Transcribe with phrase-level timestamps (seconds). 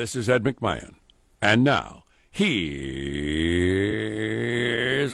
[0.00, 0.94] this is Ed McMahon.
[1.42, 2.64] And now, here's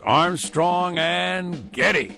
[0.02, 2.16] Armstrong and Getty.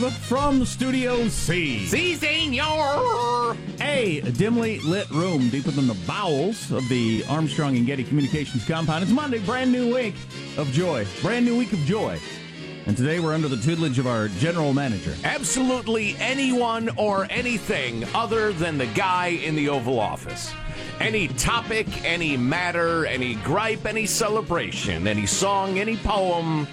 [0.00, 1.84] Live from Studio C.
[1.84, 3.54] Si, senor.
[3.82, 9.02] A dimly lit room deep within the bowels of the Armstrong and Getty Communications compound.
[9.02, 10.14] It's Monday, brand new week
[10.56, 11.06] of joy.
[11.20, 12.18] Brand new week of joy.
[12.86, 15.14] And today we're under the tutelage of our general manager.
[15.22, 20.50] Absolutely anyone or anything other than the guy in the Oval Office.
[20.98, 26.66] Any topic, any matter, any gripe, any celebration, any song, any poem,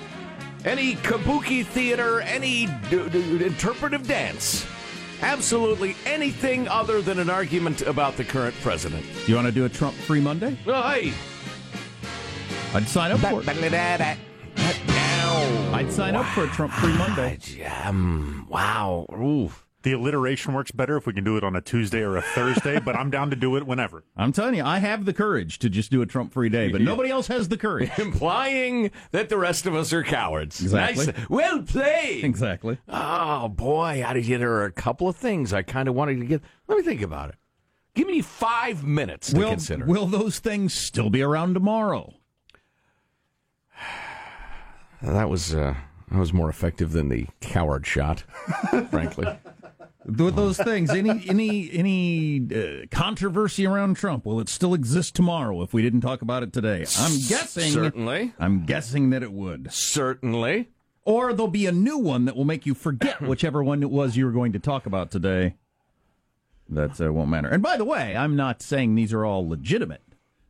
[0.65, 4.65] any kabuki theater, any d- d- interpretive dance.
[5.21, 9.03] Absolutely anything other than an argument about the current president.
[9.27, 10.57] You want to do a Trump free Monday?
[10.67, 11.13] Oh, hey.
[12.73, 13.47] I'd sign up for it.
[15.73, 17.37] I'd sign up for a Trump free Monday.
[17.65, 19.05] Um, wow.
[19.13, 19.51] Ooh.
[19.83, 22.79] The alliteration works better if we can do it on a Tuesday or a Thursday,
[22.79, 24.03] but I'm down to do it whenever.
[24.17, 26.81] I'm telling you, I have the courage to just do a Trump free day, but
[26.93, 27.91] nobody else has the courage.
[27.97, 30.59] Implying that the rest of us are cowards.
[30.61, 31.05] Exactly.
[31.05, 31.29] Nice.
[31.29, 32.23] Well played.
[32.25, 32.79] exactly.
[32.89, 34.37] Oh boy, how did you?
[34.39, 36.41] There are a couple of things I kind of wanted to get.
[36.67, 37.35] Let me think about it.
[37.93, 39.85] Give me five minutes to Will, consider.
[39.85, 42.15] will those things still be around tomorrow?
[45.01, 45.75] that was uh,
[46.11, 48.23] that was more effective than the coward shot,
[48.89, 49.27] frankly.
[50.15, 55.61] Th- Those things, any any any uh, controversy around Trump, will it still exist tomorrow
[55.61, 56.85] if we didn't talk about it today?
[56.97, 57.71] I'm guessing.
[57.71, 59.71] Certainly, I'm guessing that it would.
[59.71, 60.69] certainly.
[61.03, 64.17] Or there'll be a new one that will make you forget whichever one it was
[64.17, 65.55] you were going to talk about today.
[66.69, 67.47] That uh, won't matter.
[67.47, 70.01] And by the way, I'm not saying these are all legitimate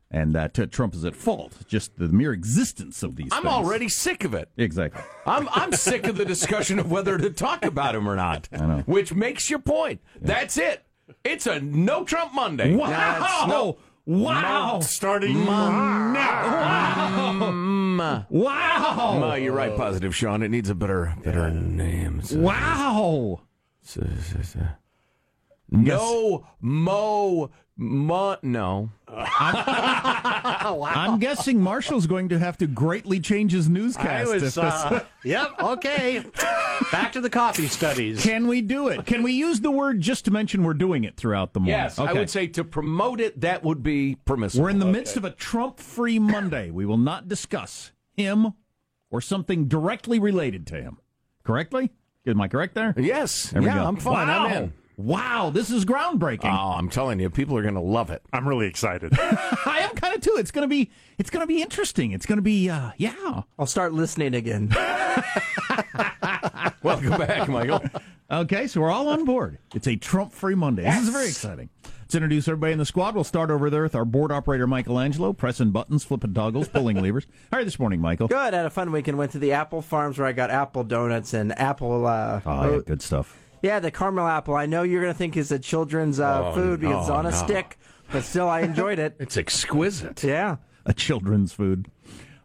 [0.10, 1.54] and that uh, Trump is at fault.
[1.68, 3.30] Just the mere existence of these.
[3.32, 3.54] I'm things.
[3.54, 4.50] already sick of it.
[4.58, 5.02] exactly.
[5.26, 8.48] I'm I'm sick of the discussion of whether to talk about him or not.
[8.52, 8.84] I know.
[8.86, 10.02] Which makes your point.
[10.22, 10.84] That's it.
[11.24, 12.76] It's a no Trump Monday.
[12.76, 13.46] Wow!
[13.48, 13.78] No.
[14.06, 14.80] wow!
[14.82, 16.14] Starting now.
[18.30, 19.32] Wow!
[19.32, 20.44] Uh, you're right, positive, Sean.
[20.44, 22.22] It needs a better better name.
[22.24, 23.42] So- Wow!
[25.70, 28.90] No mo mo no.
[29.10, 34.34] I'm guessing Marshall's going to have to greatly change his newscast.
[34.34, 36.24] if this- uh, yep, okay.
[36.92, 38.24] Back to the coffee studies.
[38.24, 39.06] Can we do it?
[39.06, 41.76] Can we use the word just to mention we're doing it throughout the morning?
[41.76, 44.64] Yes, I would say to promote it that would be permissible.
[44.64, 46.72] We're in the midst of a Trump free Monday.
[46.72, 48.54] We will not discuss him
[49.10, 50.98] or something directly related to him.
[51.44, 51.92] Correctly?
[52.26, 52.94] Am I correct there?
[52.98, 53.52] Yes.
[53.52, 53.86] There yeah, go.
[53.86, 54.28] I'm fine.
[54.28, 54.48] Wow.
[54.48, 54.74] I'm in.
[55.08, 56.52] Wow, this is groundbreaking.
[56.52, 58.24] Oh, I'm telling you, people are going to love it.
[58.34, 59.14] I'm really excited.
[59.20, 60.38] I am kind of too.
[60.40, 60.90] It's gonna be.
[61.20, 62.14] It's gonna be interesting.
[62.14, 62.68] It's gonna be.
[62.68, 63.44] Uh, yeah.
[63.60, 64.70] I'll start listening again.
[66.82, 67.84] Welcome back, Michael.
[68.32, 69.60] Okay, so we're all on board.
[69.76, 70.82] It's a Trump free Monday.
[70.84, 71.70] This is very exciting.
[72.02, 73.14] Let's introduce everybody in the squad.
[73.14, 77.28] We'll start over there with our board operator, Michelangelo, pressing buttons, flipping toggles, pulling levers.
[77.52, 78.30] How are you this morning, Michael?
[78.30, 78.54] Good.
[78.56, 79.20] Had a fun weekend.
[79.20, 82.08] Went to the Apple Farms where I got apple donuts and apple.
[82.08, 83.38] Uh, Oh, yeah, good stuff.
[83.68, 84.56] Yeah, the caramel apple.
[84.56, 87.26] I know you're going to think is a children's uh, Oh, food because it's on
[87.26, 87.36] a no.
[87.36, 87.78] stick,
[88.12, 89.16] but still, I enjoyed it.
[89.20, 90.24] It's exquisite.
[90.24, 90.58] Yeah.
[90.86, 91.90] A children's food.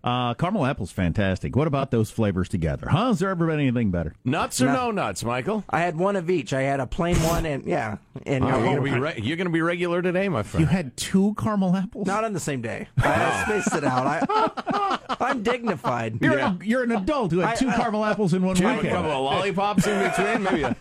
[0.05, 1.55] Uh, caramel apple's fantastic.
[1.55, 2.89] What about those flavors together?
[2.89, 3.07] Huh?
[3.09, 4.17] Has there ever been anything better?
[4.25, 5.63] Nuts or no nuts, Michael?
[5.71, 6.53] I had one of each.
[6.53, 9.37] I had a plain one and yeah, and Oh, you're going to be re- you're
[9.37, 10.63] going to be regular today, my friend.
[10.63, 12.09] You had two caramel apples?
[12.09, 12.89] not on the same day.
[12.99, 14.05] I spaced it out.
[14.29, 16.21] I, I'm dignified.
[16.21, 18.71] You're, a, you're an adult who had two I- caramel apples in one Do you
[18.71, 18.95] a weekend.
[18.97, 20.43] couple of lollipops in between?
[20.43, 20.63] Maybe.
[20.65, 20.77] A,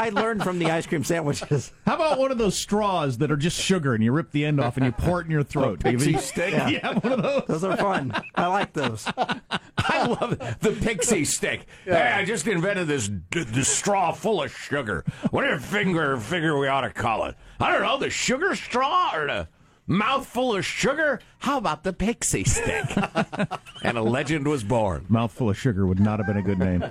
[0.00, 1.72] I learned from the ice cream sandwiches.
[1.86, 4.58] How about one of those straws that are just sugar and you rip the end
[4.60, 5.80] off and you pour it in your throat?
[5.80, 6.54] pixie stick?
[6.54, 6.68] Yeah.
[6.68, 7.42] You have one of those?
[7.46, 8.12] Those are fun.
[8.34, 9.06] I like those.
[9.16, 10.60] I love it.
[10.60, 11.66] The pixie stick.
[11.84, 15.04] Hey, I just invented this d- the straw full of sugar.
[15.30, 17.36] What do you figure figure we ought to call it?
[17.60, 19.48] I don't know, the sugar straw or the
[19.90, 21.20] mouthful of sugar?
[21.40, 22.84] How about the pixie stick?
[23.82, 25.04] and a legend was born.
[25.08, 26.84] Mouthful of sugar would not have been a good name.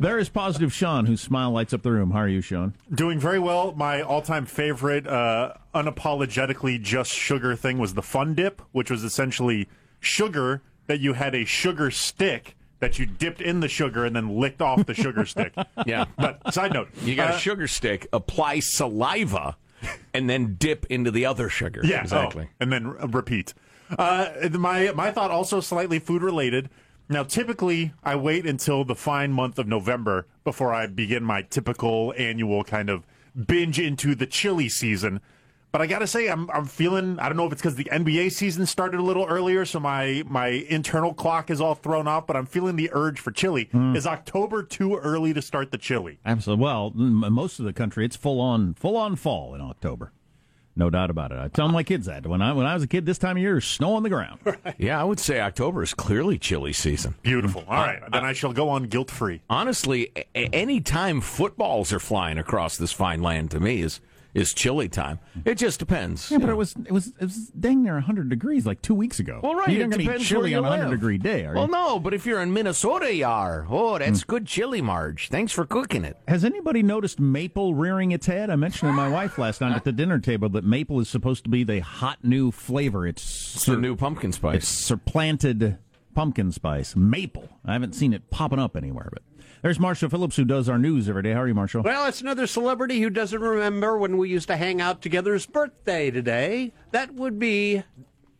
[0.00, 2.10] There is positive Sean, whose smile lights up the room.
[2.10, 2.74] How are you, Sean?
[2.92, 3.72] Doing very well.
[3.76, 9.68] My all-time favorite, uh, unapologetically just sugar thing was the Fun Dip, which was essentially
[10.00, 14.36] sugar that you had a sugar stick that you dipped in the sugar and then
[14.38, 15.52] licked off the sugar stick.
[15.86, 16.06] Yeah.
[16.16, 19.56] But side note, You got uh, a sugar stick, apply saliva,
[20.14, 21.80] and then dip into the other sugar.
[21.84, 22.48] Yeah, exactly.
[22.50, 23.54] oh, and then r- repeat.
[23.98, 26.68] Uh, my my thought also slightly food related.
[27.08, 32.12] Now, typically, I wait until the fine month of November before I begin my typical
[32.18, 33.06] annual kind of
[33.46, 35.20] binge into the chili season.
[35.76, 37.18] But I gotta say, I'm I'm feeling.
[37.18, 40.22] I don't know if it's because the NBA season started a little earlier, so my
[40.26, 42.26] my internal clock is all thrown off.
[42.26, 43.68] But I'm feeling the urge for chili.
[43.72, 43.94] Hmm.
[43.94, 46.18] Is October too early to start the chili?
[46.24, 46.64] Absolutely.
[46.64, 50.12] Well, most of the country, it's full on, full on fall in October.
[50.78, 51.38] No doubt about it.
[51.38, 53.42] I tell my kids that when I when I was a kid, this time of
[53.42, 54.40] year, there's snow on the ground.
[54.78, 57.16] Yeah, I would say October is clearly chili season.
[57.22, 57.60] Beautiful.
[57.60, 57.70] Hmm.
[57.70, 59.42] All right, then I shall go on guilt free.
[59.50, 64.00] Honestly, a- a- any time footballs are flying across this fine land to me is
[64.36, 65.18] is chili time.
[65.44, 66.30] It just depends.
[66.30, 69.18] Yeah, but it was it was it was dang near 100 degrees like two weeks
[69.18, 69.40] ago.
[69.42, 69.68] Well, right.
[69.68, 70.90] You it don't gonna eat depends chili on a 100 live.
[70.92, 71.72] degree day, are well, you?
[71.72, 73.66] no, but if you're in Minnesota, you are.
[73.68, 74.26] Oh, that's hmm.
[74.30, 75.28] good chili, Marge.
[75.28, 76.18] Thanks for cooking it.
[76.28, 78.50] Has anybody noticed maple rearing its head?
[78.50, 81.44] I mentioned to my wife last night at the dinner table that maple is supposed
[81.44, 83.06] to be the hot new flavor.
[83.06, 84.56] It's, It's the new pumpkin spice.
[84.56, 85.78] it's supplanted
[86.14, 87.48] pumpkin spice, maple.
[87.64, 89.22] I haven't seen it popping up anywhere, but
[89.62, 91.32] there's Marshall Phillips who does our news every day.
[91.32, 91.82] How are you, Marshall?
[91.82, 96.10] Well, it's another celebrity who doesn't remember when we used to hang out together's birthday
[96.10, 96.72] today.
[96.92, 97.82] That would be,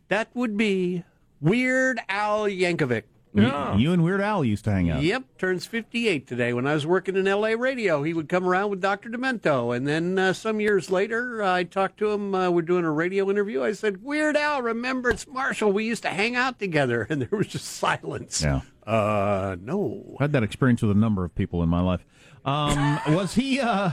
[0.09, 1.05] that would be
[1.41, 3.05] Weird Al Yankovic.
[3.37, 5.03] You- You and Weird Al used to hang out.
[5.03, 6.53] Yep, turns 58 today.
[6.53, 7.55] When I was working in L.A.
[7.57, 9.11] radio, he would come around with Dr.
[9.11, 9.77] Demento.
[9.77, 12.35] And then uh, some years later, I talked to him.
[12.35, 13.63] Uh, we're doing a radio interview.
[13.63, 15.73] I said, Weird Al, remember, it's Marshall.
[15.73, 17.07] We used to hang out together.
[17.11, 18.43] And there was just silence.
[18.43, 18.61] Yeah.
[18.87, 20.17] Uh, no.
[20.19, 22.05] I had that experience with a number of people in my life.
[22.45, 23.61] Um, was he?
[23.61, 23.91] Uh,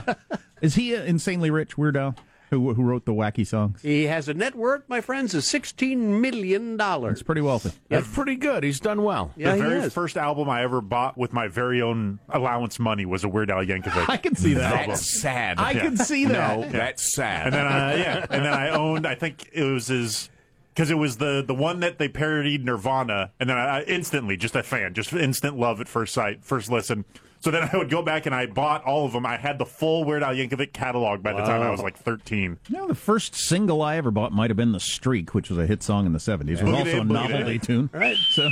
[0.62, 1.76] is he uh, insanely rich?
[1.76, 2.14] Weird Al,
[2.50, 3.82] who who wrote the wacky songs?
[3.82, 6.78] He has a net worth, my friends, of $16 million.
[6.80, 7.72] It's pretty wealthy.
[7.88, 8.64] That's pretty good.
[8.64, 9.32] He's done well.
[9.36, 9.92] Yeah, the he very is.
[9.92, 13.64] first album I ever bought with my very own allowance money was a Weird Al
[13.64, 14.08] Yankovic.
[14.08, 14.86] I can see that.
[14.86, 15.58] That's sad.
[15.58, 16.58] I can see that.
[16.58, 17.46] No, that's sad.
[17.46, 19.06] And then, uh, yeah, and then I owned.
[19.06, 20.30] I think it was his
[20.74, 24.36] because it was the the one that they parodied Nirvana, and then I, I instantly
[24.36, 27.04] just a fan, just instant love at first sight, first listen.
[27.44, 29.26] So then I would go back and I bought all of them.
[29.26, 32.58] I had the full Weird Al Yankovic catalog by the time I was like thirteen.
[32.70, 35.58] You know, the first single I ever bought might have been "The Streak," which was
[35.58, 36.40] a hit song in the '70s.
[36.40, 37.58] It was Boogie also Day, a novelty Day.
[37.58, 37.90] tune.
[37.92, 38.16] Right.
[38.16, 38.48] So,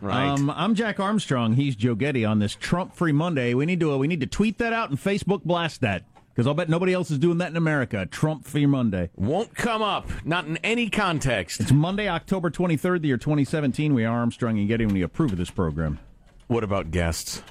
[0.00, 0.28] right.
[0.28, 1.54] um, I'm Jack Armstrong.
[1.54, 3.54] He's Joe Getty on this Trump-free Monday.
[3.54, 6.46] We need to uh, we need to tweet that out and Facebook blast that because
[6.46, 8.06] I'll bet nobody else is doing that in America.
[8.06, 9.10] Trump-free Monday.
[9.16, 10.08] Won't come up.
[10.24, 11.58] Not in any context.
[11.58, 13.92] It's Monday, October 23rd, the year 2017.
[13.94, 15.98] We are Armstrong and Getty when we approve of this program.
[16.46, 17.42] What about guests?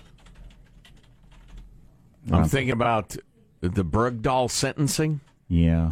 [2.32, 3.16] I'm thinking about
[3.62, 5.22] the Bergdahl sentencing.
[5.48, 5.92] Yeah.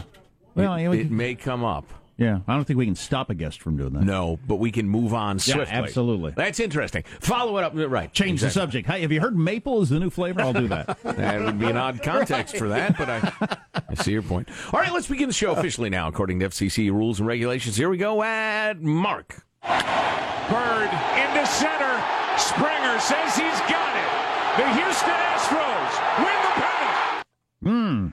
[0.56, 1.86] Well, it, yeah, we it can- may come up.
[2.18, 2.40] yeah.
[2.48, 4.04] I don't think we can stop a guest from doing that.
[4.04, 5.68] No, but we can move on swiftly.
[5.68, 6.32] absolutely.
[6.36, 7.04] That's interesting.
[7.22, 7.74] Follow it up.
[7.76, 8.12] Right.
[8.12, 8.88] Change the subject.
[8.88, 10.42] Hey, have you heard maple is the new flavor?
[10.42, 10.98] I'll do that.
[11.04, 13.58] That would be an odd context for that, but I,
[13.90, 14.50] I see your point.
[14.74, 17.76] All right, let's begin the show officially now, according to FCC rules and regulations.
[17.78, 19.46] Here we go at Mark.
[19.64, 22.04] Bird into center.
[22.38, 24.19] Springer says he's got it.
[24.58, 27.24] The Houston Astros win the pennant.
[27.64, 28.10] Hmm.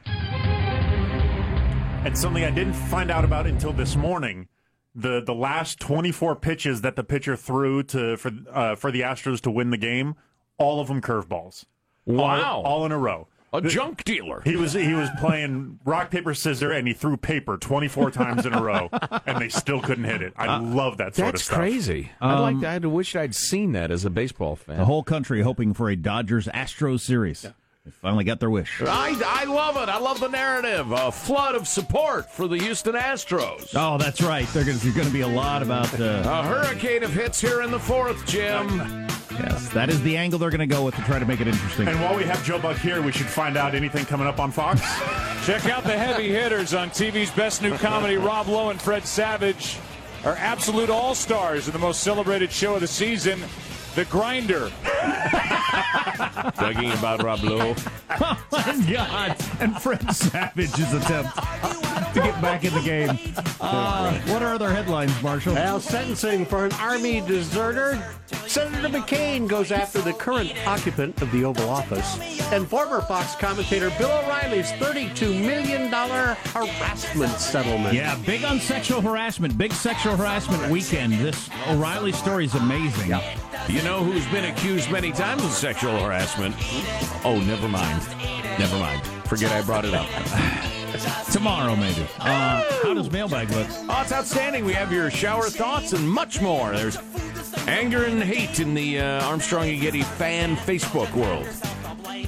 [2.07, 4.49] And something I didn't find out about until this morning.
[4.95, 9.40] The, the last 24 pitches that the pitcher threw to for uh, for the Astros
[9.43, 10.14] to win the game,
[10.57, 11.66] all of them curveballs.
[12.07, 12.43] Wow.
[12.43, 13.28] all, all in a row.
[13.52, 14.42] A junk dealer.
[14.44, 18.52] He was he was playing rock paper scissors and he threw paper 24 times in
[18.52, 18.88] a row
[19.26, 20.34] and they still couldn't hit it.
[20.36, 21.56] I love that sort of That's stuff.
[21.58, 22.10] crazy.
[22.20, 24.76] I'd like to, I'd wish I'd seen that as a baseball fan.
[24.78, 27.42] The whole country hoping for a Dodgers Astros series.
[27.42, 28.82] They finally got their wish.
[28.82, 29.88] I, I love it.
[29.88, 30.90] I love the narrative.
[30.90, 33.70] A flood of support for the Houston Astros.
[33.76, 34.48] Oh, that's right.
[34.48, 35.98] There's going to be a lot about.
[35.98, 39.05] Uh, A hurricane of hits here in the fourth, Jim.
[39.38, 41.49] yes, that is the angle they're going to go with to try to make it
[41.49, 41.88] interesting.
[41.88, 44.50] And while we have Joe Buck here, we should find out anything coming up on
[44.50, 44.81] Fox.
[45.47, 48.16] Check out the heavy hitters on TV's best new comedy.
[48.16, 49.78] Rob Lowe and Fred Savage
[50.25, 53.40] are absolute all stars in the most celebrated show of the season,
[53.95, 54.71] The Grinder.
[56.54, 57.75] Talking about Rob Lowe.
[58.20, 59.37] oh my God!
[59.61, 61.35] And Fred Savage's attempt
[62.14, 63.18] to get back in the game.
[63.61, 65.54] Uh, what are other headlines, Marshall?
[65.54, 68.02] Well, sentencing for an Army deserter.
[68.46, 72.18] Senator McCain goes after the current occupant of the Oval Office.
[72.52, 77.94] And former Fox commentator Bill O'Reilly's $32 million harassment settlement.
[77.94, 79.58] Yeah, big on sexual harassment.
[79.58, 81.14] Big sexual harassment weekend.
[81.14, 83.11] This O'Reilly story is amazing.
[83.68, 86.54] You know who's been accused many times of sexual harassment?
[87.25, 88.02] Oh, never mind.
[88.58, 89.02] Never mind.
[89.26, 90.06] Forget I brought it up.
[91.32, 92.06] Tomorrow, maybe.
[92.18, 93.66] Uh, how does mailbag look?
[93.88, 94.64] Oh, it's outstanding.
[94.64, 96.72] We have your shower thoughts and much more.
[96.72, 96.98] There's
[97.66, 101.46] anger and hate in the uh, Armstrong and Getty fan Facebook world.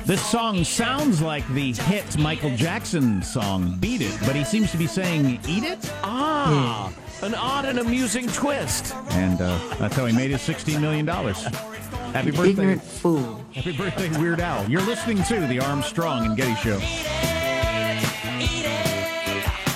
[0.06, 4.78] This song sounds like the hit Michael Jackson song "Beat It," but he seems to
[4.78, 6.90] be saying "Eat It." Ah,
[7.22, 8.94] an odd and amusing twist.
[9.10, 11.06] And uh, that's how he made his $16 million.
[12.12, 12.50] Happy birthday.
[12.50, 13.44] Ignorant fool.
[13.54, 14.68] Happy birthday, Weird Al.
[14.68, 16.76] You're listening to the Armstrong and Getty Show.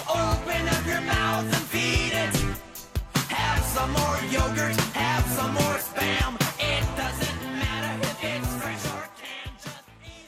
[0.09, 2.35] Open up your mouth and feed it.
[3.31, 6.35] Have some more yogurt, have some more spam.
[6.59, 10.27] It doesn't matter if it's fresh or canned, just eat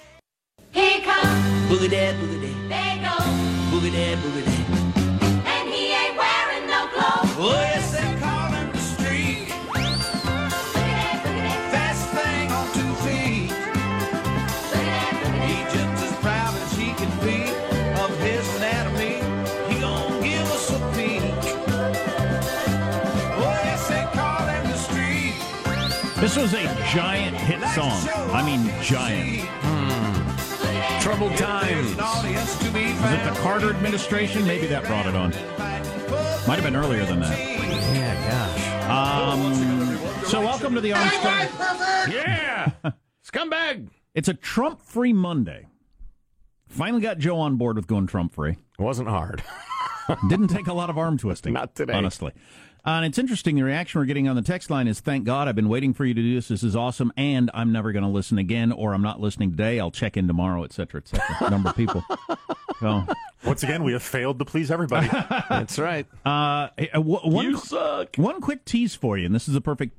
[0.72, 0.78] it.
[0.78, 3.26] Here comes, Boogie dad, boogie dad, there goes,
[3.72, 4.53] boogie dad, boogie dad.
[26.34, 28.08] This was a giant hit song.
[28.32, 29.48] I mean, giant.
[31.00, 31.92] Troubled times.
[31.92, 34.44] An audience to be Was it the Carter administration?
[34.44, 35.30] Maybe that brought it on.
[36.48, 37.38] Might have been earlier than that.
[37.38, 39.38] Yeah, gosh.
[39.38, 41.22] Um, so, welcome to the Armstrong.
[41.22, 42.12] gosh.
[42.12, 42.70] Yeah.
[43.24, 43.90] Scumbag.
[44.16, 45.68] It's a Trump free Monday.
[46.66, 48.56] Finally got Joe on board with going Trump free.
[48.76, 49.44] It Wasn't hard.
[50.28, 51.52] Didn't take a lot of arm twisting.
[51.52, 51.92] Not today.
[51.92, 52.32] Honestly.
[52.86, 53.56] Uh, and it's interesting.
[53.56, 56.04] The reaction we're getting on the text line is thank God I've been waiting for
[56.04, 56.48] you to do this.
[56.48, 57.12] This is awesome.
[57.16, 59.80] And I'm never going to listen again, or I'm not listening today.
[59.80, 61.50] I'll check in tomorrow, etc., cetera, et cetera.
[61.56, 62.04] Number of people.
[62.80, 63.04] So,
[63.44, 65.08] Once again, we have failed to please everybody.
[65.48, 66.06] That's right.
[66.26, 68.16] uh, hey, uh, w- one, You suck.
[68.16, 69.96] One quick tease for you, and this is a perfect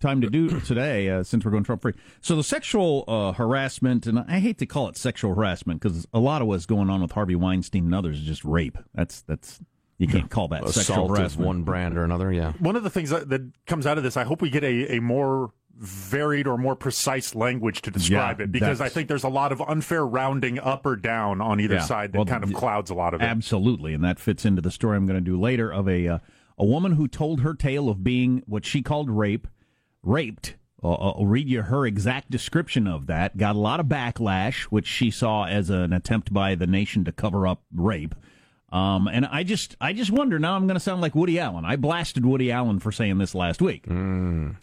[0.00, 1.94] time to do today uh, since we're going Trump free.
[2.20, 6.20] So the sexual uh, harassment, and I hate to call it sexual harassment because a
[6.20, 8.78] lot of what's going on with Harvey Weinstein and others is just rape.
[8.94, 9.58] That's that's
[10.00, 11.46] you can't call that sexual Assault of harassment.
[11.46, 12.32] one brand or another.
[12.32, 12.52] Yeah.
[12.58, 14.96] One of the things that, that comes out of this, I hope we get a,
[14.96, 19.24] a more varied or more precise language to describe Yeah, it because I think there's
[19.24, 21.80] a lot of unfair rounding up or down on either Yeah.
[21.84, 23.24] side that Well, kind of clouds a lot of it.
[23.24, 26.18] Absolutely, and that fits into the story I'm going to do later of a uh,
[26.58, 29.46] a woman who told her tale of being what she called rape,
[30.02, 30.56] raped.
[30.82, 33.36] Uh, I'll read you her exact description of that.
[33.36, 37.12] Got a lot of backlash, which she saw as an attempt by the nation to
[37.12, 38.14] cover up rape.
[38.72, 40.38] Um, and I just, I just wonder.
[40.38, 41.64] Now I'm going to sound like Woody Allen.
[41.64, 43.84] I blasted Woody Allen for saying this last week,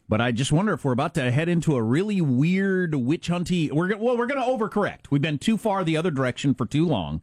[0.08, 3.70] but I just wonder if we're about to head into a really weird witch hunty.
[3.70, 5.08] We're well, we're going to overcorrect.
[5.10, 7.22] We've been too far the other direction for too long,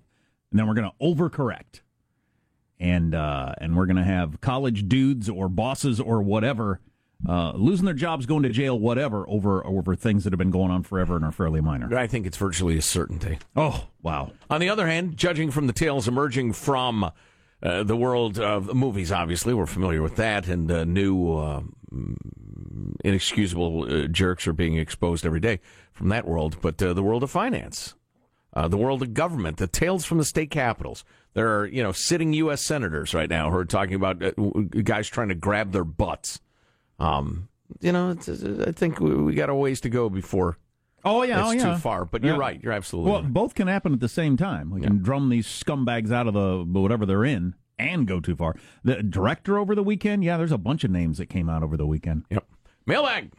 [0.51, 1.81] and then we're going to overcorrect,
[2.79, 6.81] and uh, and we're going to have college dudes or bosses or whatever
[7.29, 10.71] uh, losing their jobs, going to jail, whatever, over over things that have been going
[10.71, 11.97] on forever and are fairly minor.
[11.97, 13.39] I think it's virtually a certainty.
[13.57, 14.33] Oh wow!
[14.51, 17.11] On the other hand, judging from the tales emerging from
[17.63, 21.63] uh, the world of movies, obviously, we're familiar with that, and uh, new uh,
[23.05, 25.61] inexcusable uh, jerks are being exposed every day
[25.93, 26.59] from that world.
[26.61, 27.95] But uh, the world of finance,
[28.53, 31.05] uh, the world of government, the tales from the state capitals.
[31.35, 32.61] There are, you know, sitting U.S.
[32.61, 34.31] senators right now who are talking about uh,
[34.83, 36.41] guys trying to grab their butts.
[36.99, 37.49] Um,
[37.81, 40.59] you know, it's, I think we, we got a ways to go before
[41.07, 41.75] Oh yeah, it's oh, yeah.
[41.75, 42.05] too far.
[42.07, 42.41] But you're Yeah.
[42.41, 42.61] right.
[42.63, 43.33] You're absolutely Well, right.
[43.33, 44.71] both can happen at the same time.
[44.71, 48.55] We can drum these scumbags out of the whatever they're in and go too far.
[48.85, 51.77] The director over the weekend, yeah, there's a bunch of names that came out over
[51.77, 52.25] the weekend.
[52.31, 52.47] Yep.
[52.87, 53.33] Mailbag.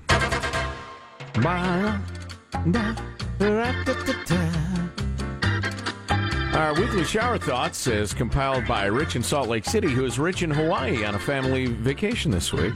[6.53, 10.41] Our weekly shower thoughts is compiled by Rich in Salt Lake City, who is rich
[10.41, 12.73] in Hawaii on a family vacation this week.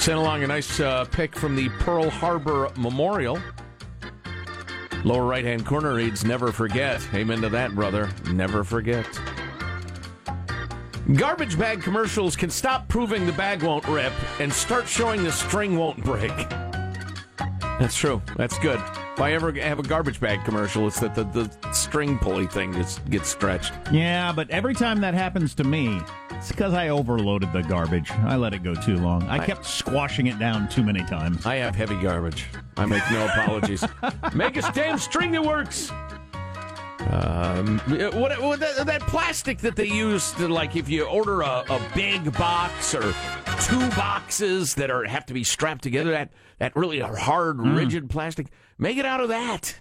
[0.00, 3.38] Sent along a nice uh, from the Pearl Harbor Memorial.
[5.04, 7.06] Lower right hand corner reads, Never forget.
[7.12, 8.08] Amen to that, brother.
[8.32, 9.06] Never forget.
[11.16, 15.76] Garbage bag commercials can stop proving the bag won't rip and start showing the string
[15.76, 16.32] won't break.
[17.78, 18.22] That's true.
[18.38, 18.80] That's good.
[19.12, 22.72] If I ever have a garbage bag commercial, it's that the, the string pulley thing
[22.72, 23.74] just gets stretched.
[23.92, 26.00] Yeah, but every time that happens to me,
[26.40, 28.10] it's because I overloaded the garbage.
[28.10, 29.22] I let it go too long.
[29.28, 31.44] I kept squashing it down too many times.
[31.44, 32.46] I have heavy garbage.
[32.78, 33.84] I make no apologies.
[34.34, 35.92] make a damn string that works.
[37.10, 41.62] Um, what, what that, that plastic that they use, to, like if you order a,
[41.68, 43.14] a big box or
[43.60, 48.46] two boxes that are have to be strapped together, that that really hard, rigid plastic,
[48.78, 49.78] make it out of that.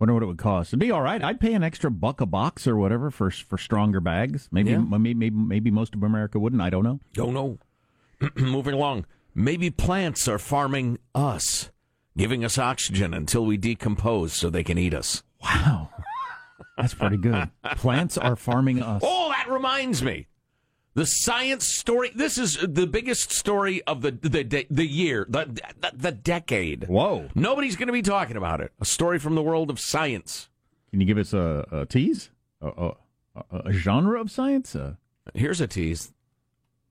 [0.00, 0.70] Wonder what it would cost.
[0.70, 1.22] It'd be all right.
[1.22, 4.48] I'd pay an extra buck a box or whatever for for stronger bags.
[4.50, 4.78] Maybe Yeah.
[4.78, 6.62] maybe, maybe maybe most of America wouldn't.
[6.62, 7.00] I don't know.
[7.12, 7.58] Don't know.
[8.34, 9.04] Moving along.
[9.34, 11.70] Maybe plants are farming us,
[12.16, 15.22] giving us oxygen until we decompose so they can eat us.
[15.42, 15.90] Wow,
[16.76, 17.48] that's pretty good.
[17.76, 19.02] Plants are farming us.
[19.04, 20.26] Oh, that reminds me.
[21.00, 22.12] The science story.
[22.14, 25.46] This is the biggest story of the the the, the year, the,
[25.80, 26.88] the the decade.
[26.88, 27.30] Whoa!
[27.34, 28.70] Nobody's going to be talking about it.
[28.82, 30.50] A story from the world of science.
[30.90, 32.28] Can you give us a, a tease?
[32.60, 32.92] A,
[33.34, 34.76] a, a, genre of science?
[34.76, 34.96] Uh,
[35.32, 36.12] Here's a tease.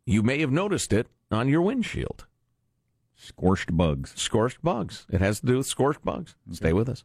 [0.08, 2.26] you may have noticed it on your windshield.
[3.16, 4.14] Scorched bugs.
[4.16, 5.06] Scorched bugs.
[5.12, 6.36] It has to do with scorched bugs.
[6.52, 7.04] Stay with us.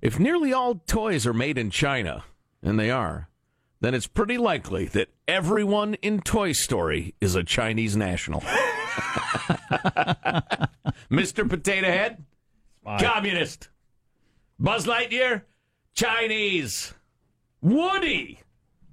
[0.00, 2.22] If nearly all toys are made in China,
[2.62, 3.30] and they are,
[3.84, 8.40] then it's pretty likely that everyone in Toy Story is a Chinese national.
[11.10, 11.48] Mr.
[11.48, 12.24] Potato Head,
[12.98, 13.68] communist.
[14.58, 15.42] Buzz Lightyear,
[15.94, 16.94] Chinese.
[17.60, 18.40] Woody,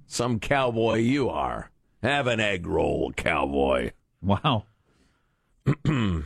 [0.06, 1.70] some cowboy you are.
[2.02, 3.92] Have an egg roll, cowboy.
[4.20, 4.64] Wow.
[5.86, 6.24] In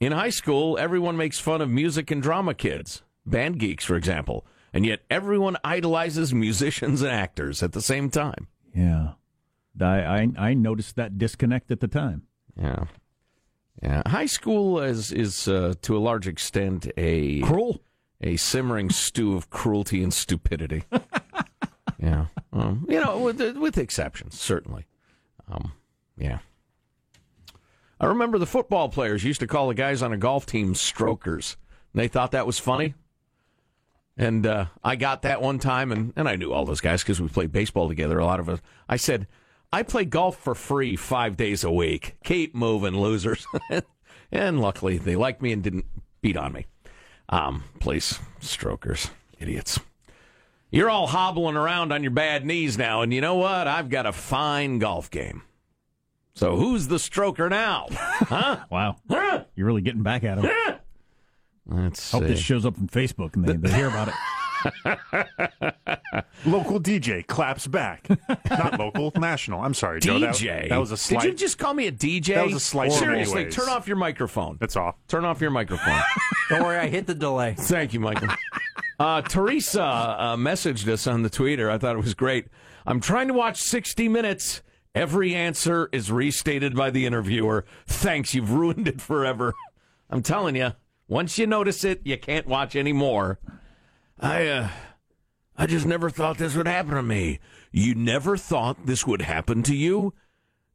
[0.00, 4.84] high school, everyone makes fun of music and drama kids, band geeks, for example, and
[4.84, 8.48] yet everyone idolizes musicians and actors at the same time.
[8.74, 9.12] Yeah.
[9.80, 12.22] I, I I noticed that disconnect at the time.
[12.60, 12.84] Yeah.
[13.82, 14.02] Yeah.
[14.06, 17.80] High school is, is uh, to a large extent, a Cruel.
[18.20, 20.84] a simmering stew of cruelty and stupidity.
[21.98, 22.26] yeah.
[22.52, 24.86] Um, you know, with, with exceptions, certainly.
[25.50, 25.72] Um,
[26.16, 26.38] yeah.
[28.00, 31.56] I remember the football players used to call the guys on a golf team strokers.
[31.92, 32.94] And they thought that was funny.
[34.16, 37.20] And uh, I got that one time, and, and I knew all those guys because
[37.20, 38.60] we played baseball together, a lot of us.
[38.88, 39.26] I said,
[39.72, 42.14] I play golf for free five days a week.
[42.22, 43.44] Keep moving, losers.
[44.30, 45.86] and luckily, they liked me and didn't
[46.20, 46.66] beat on me.
[47.28, 49.80] Um, please, strokers, idiots.
[50.70, 53.66] You're all hobbling around on your bad knees now, and you know what?
[53.66, 55.42] I've got a fine golf game.
[56.34, 57.86] So who's the stroker now?
[58.24, 58.64] Huh?
[58.70, 58.96] Wow.
[59.54, 60.78] You're really getting back at him.
[61.68, 61.76] Huh?
[61.82, 64.14] Let's Hope this shows up on Facebook and they, they hear about it.
[66.46, 68.08] Local DJ claps back.
[68.50, 69.60] Not local, national.
[69.60, 70.18] I'm sorry, Joe.
[70.18, 70.68] That, DJ.
[70.68, 71.22] that was a slight.
[71.22, 72.34] Did you just call me a DJ?
[72.34, 73.54] That was a slight Seriously, ways.
[73.54, 74.56] turn off your microphone.
[74.60, 74.96] That's off.
[75.08, 76.00] Turn off your microphone.
[76.50, 77.54] Don't worry, I hit the delay.
[77.58, 78.28] Thank you, Michael.
[78.98, 81.70] Uh, Teresa uh, messaged us on the Twitter.
[81.70, 82.46] I thought it was great.
[82.86, 84.62] I'm trying to watch 60 Minutes.
[84.94, 87.64] Every answer is restated by the interviewer.
[87.86, 89.52] Thanks, you've ruined it forever.
[90.08, 90.72] I'm telling you,
[91.08, 93.38] once you notice it, you can't watch anymore.
[94.20, 94.68] I, uh,
[95.56, 97.40] I just never thought this would happen to me.
[97.72, 100.14] You never thought this would happen to you?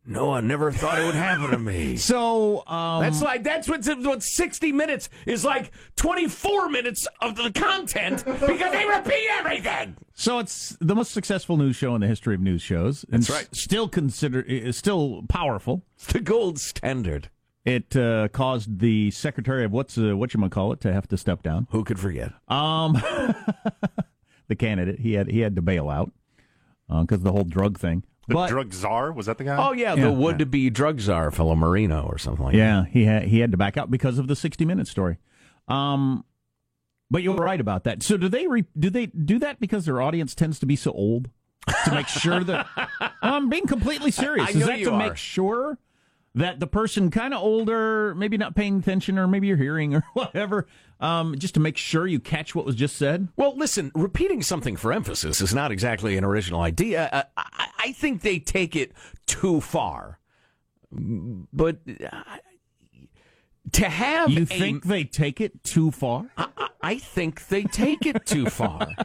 [0.06, 1.98] No, I never thought it would happen to me.
[2.10, 5.72] So, um, That's like that's what what sixty minutes is like.
[5.96, 9.98] Twenty four minutes of the content because they repeat everything.
[10.15, 13.04] so it's the most successful news show in the history of news shows.
[13.12, 13.50] And That's right.
[13.54, 15.84] s- Still considered, still powerful.
[15.98, 17.30] It's the gold standard.
[17.65, 21.08] It uh, caused the secretary of what's uh, what you might call it to have
[21.10, 21.67] to step down.
[21.72, 22.32] Who could forget?
[22.48, 22.93] Um,
[24.48, 26.12] the candidate he had he had to bail out
[26.88, 28.04] because of the whole drug thing.
[28.28, 29.58] The but drug czar was that the guy?
[29.58, 30.06] Oh yeah, Yeah.
[30.06, 33.39] the would to be drug czar fellow Marino or something like yeah, he had he
[33.39, 35.17] had to back out because of the sixty minute story.
[35.67, 36.24] Um,
[37.12, 38.04] but you're right about that.
[38.04, 40.91] So do they re- do they do that because their audience tends to be so
[40.91, 41.30] old
[41.86, 42.67] to make sure that
[43.22, 44.48] I'm being completely serious.
[44.48, 44.98] I Is know that you to are.
[45.00, 45.78] make sure
[46.36, 50.04] that the person kind of older, maybe not paying attention, or maybe you're hearing or
[50.13, 50.68] whatever,
[51.00, 53.30] um, just to make sure you catch what was just said?
[53.36, 57.10] Well, listen, repeating something for emphasis is not exactly an original idea.
[57.12, 58.94] Uh, I, I think they take it
[59.26, 60.20] too far.
[60.92, 62.22] But uh,
[63.74, 66.28] to have You a- think they take it too far?
[66.38, 66.48] I-
[66.82, 68.88] I think they take it too far.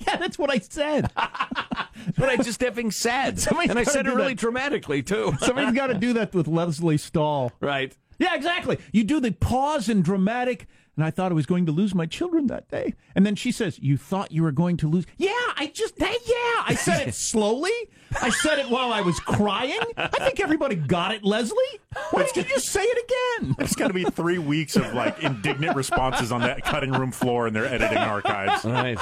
[0.06, 1.10] yeah, that's what I said.
[1.14, 4.38] but I just effing said, Somebody's and I said it really that.
[4.38, 5.34] dramatically too.
[5.40, 7.52] Somebody's got to do that with Lesley Stahl.
[7.60, 7.96] right.
[8.18, 8.78] Yeah, exactly.
[8.92, 10.66] You do the pause and dramatic,
[11.00, 12.92] and I thought I was going to lose my children that day.
[13.14, 15.06] And then she says, You thought you were going to lose.
[15.16, 16.64] Yeah, I just, that, yeah.
[16.66, 17.70] I said it slowly.
[18.20, 19.80] I said it while I was crying.
[19.96, 21.56] I think everybody got it, Lesley.
[22.10, 23.56] Why did you just say it again?
[23.60, 27.46] It's got to be three weeks of like indignant responses on that cutting room floor
[27.46, 28.64] in their editing archives.
[28.64, 28.98] Right.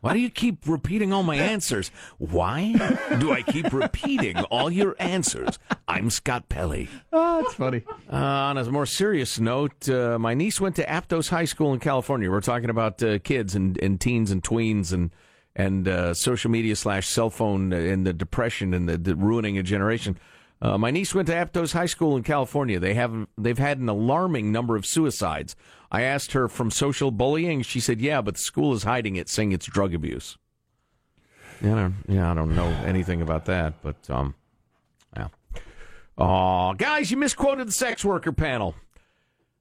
[0.00, 1.90] Why do you keep repeating all my answers?
[2.18, 2.72] Why
[3.18, 5.58] do I keep repeating all your answers?
[5.86, 6.88] I'm Scott Pelley.
[7.12, 7.82] Oh, that's funny.
[8.12, 11.80] Uh, on a more serious note, uh, my niece went to Aptos High School in
[11.80, 12.30] California.
[12.30, 15.10] We're talking about uh, kids and, and teens and tweens and
[15.56, 19.62] and uh, social media slash cell phone and the depression and the, the ruining a
[19.62, 20.18] generation.
[20.62, 22.78] Uh, my niece went to Aptos High School in California.
[22.78, 25.56] They have they've had an alarming number of suicides.
[25.90, 27.62] I asked her from social bullying.
[27.62, 30.36] She said, "Yeah, but the school is hiding it, saying it's drug abuse."
[31.62, 34.34] Yeah, I don't, yeah, I don't know anything about that, but um,
[35.16, 35.28] yeah.
[36.16, 38.74] Oh, guys, you misquoted the sex worker panel.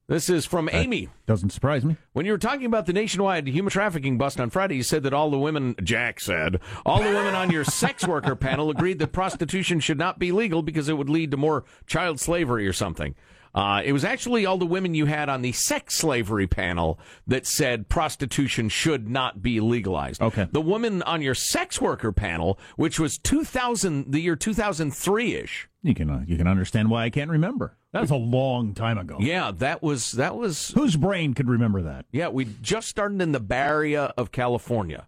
[0.10, 1.08] This is from Amy.
[1.28, 1.96] Doesn't surprise me.
[2.14, 5.14] When you were talking about the nationwide human trafficking bust on Friday, you said that
[5.14, 9.12] all the women, Jack said, all the women on your sex worker panel agreed that
[9.12, 13.14] prostitution should not be legal because it would lead to more child slavery or something.
[13.54, 17.46] Uh, it was actually all the women you had on the sex slavery panel that
[17.46, 20.22] said prostitution should not be legalized.
[20.24, 20.48] Okay.
[20.52, 25.70] The woman on your sex worker panel, which was 2000, the year 2003 ish.
[25.84, 27.78] You can uh, you can understand why I can't remember.
[27.92, 29.18] That was a long time ago.
[29.20, 32.06] Yeah, that was that was Whose brain could remember that?
[32.12, 35.08] Yeah, we just started in the Bay Area of California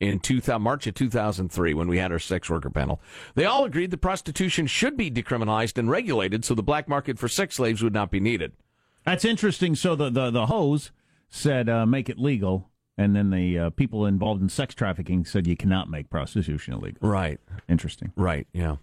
[0.00, 3.00] in 2000, March of 2003 when we had our sex worker panel.
[3.34, 7.28] They all agreed that prostitution should be decriminalized and regulated so the black market for
[7.28, 8.52] sex slaves would not be needed.
[9.04, 9.74] That's interesting.
[9.74, 10.90] So the the the hose
[11.28, 15.46] said uh, make it legal, and then the uh, people involved in sex trafficking said
[15.46, 17.06] you cannot make prostitution illegal.
[17.06, 18.12] Right, Interesting.
[18.16, 18.76] right, yeah.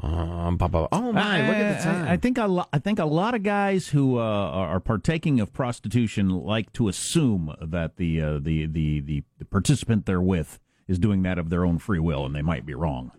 [0.00, 2.08] Um, oh my, look at the I- time.
[2.08, 4.80] I, I think a lo- I think a lot of guys who uh, are are
[4.80, 10.20] partaking of prostitution like to assume that the, uh, the, the the the participant they're
[10.20, 13.12] with is doing that of their own free will, and they might be wrong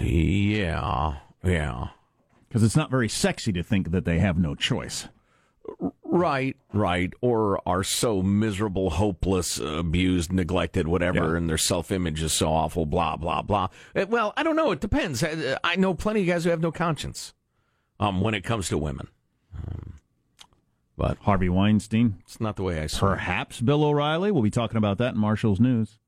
[0.00, 1.88] yeah, yeah.
[2.48, 5.08] because it's not very sexy to think that they have no choice.
[6.16, 7.12] Right, right.
[7.20, 11.36] Or are so miserable, hopeless, abused, neglected, whatever, Yeah.
[11.36, 13.68] and their self image is so awful, blah, blah, blah.
[13.94, 14.70] Uh, Well, I don't know.
[14.72, 15.22] It depends.
[15.22, 17.34] I, I know plenty of guys who have no conscience
[18.00, 19.08] um, when it comes to women.
[19.56, 19.94] Um,
[20.96, 23.00] but Harvey Weinstein, it's not the way I see it.
[23.00, 24.30] perhaps Bill O'Reilly.
[24.30, 25.98] We'll be talking about that in Marshall's news.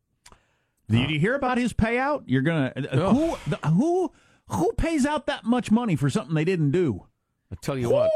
[0.90, 2.22] Did you hear about his payout?
[2.26, 4.10] You're gonna uh, who the, who
[4.46, 7.04] who pays out that much money for something they didn't do?
[7.52, 8.10] I tell you what.